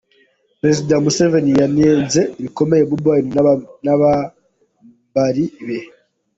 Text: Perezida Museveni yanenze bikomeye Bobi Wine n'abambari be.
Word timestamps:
Perezida 0.59 0.93
Museveni 1.03 1.51
yanenze 1.61 2.21
bikomeye 2.41 2.81
Bobi 2.89 3.07
Wine 3.09 3.29
n'abambari 3.83 5.45
be. 5.65 5.77